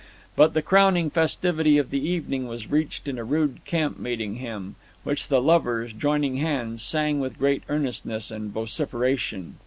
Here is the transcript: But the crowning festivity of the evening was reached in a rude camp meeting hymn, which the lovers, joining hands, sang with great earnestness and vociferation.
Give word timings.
But 0.35 0.55
the 0.55 0.63
crowning 0.63 1.11
festivity 1.11 1.77
of 1.77 1.91
the 1.91 2.03
evening 2.03 2.47
was 2.47 2.71
reached 2.71 3.07
in 3.07 3.19
a 3.19 3.23
rude 3.23 3.63
camp 3.65 3.99
meeting 3.99 4.37
hymn, 4.37 4.73
which 5.03 5.27
the 5.27 5.39
lovers, 5.39 5.93
joining 5.93 6.37
hands, 6.37 6.81
sang 6.81 7.19
with 7.19 7.37
great 7.37 7.61
earnestness 7.69 8.31
and 8.31 8.49
vociferation. 8.49 9.57